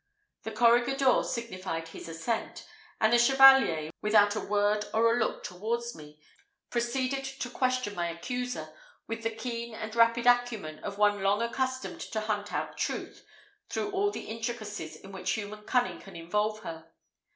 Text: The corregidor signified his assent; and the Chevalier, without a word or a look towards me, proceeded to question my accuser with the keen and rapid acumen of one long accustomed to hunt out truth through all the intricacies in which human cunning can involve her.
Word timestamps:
The 0.41 0.51
corregidor 0.51 1.21
signified 1.23 1.89
his 1.89 2.09
assent; 2.09 2.67
and 2.99 3.13
the 3.13 3.19
Chevalier, 3.19 3.91
without 4.01 4.35
a 4.35 4.39
word 4.39 4.85
or 4.95 5.13
a 5.13 5.19
look 5.19 5.43
towards 5.43 5.93
me, 5.93 6.19
proceeded 6.71 7.23
to 7.23 7.51
question 7.51 7.93
my 7.93 8.09
accuser 8.09 8.73
with 9.05 9.21
the 9.21 9.29
keen 9.29 9.75
and 9.75 9.95
rapid 9.95 10.25
acumen 10.25 10.79
of 10.79 10.97
one 10.97 11.21
long 11.21 11.43
accustomed 11.43 11.99
to 11.99 12.21
hunt 12.21 12.51
out 12.51 12.79
truth 12.79 13.23
through 13.69 13.91
all 13.91 14.09
the 14.09 14.25
intricacies 14.25 14.95
in 14.95 15.11
which 15.11 15.29
human 15.33 15.65
cunning 15.65 15.99
can 16.01 16.15
involve 16.15 16.61
her. 16.61 16.89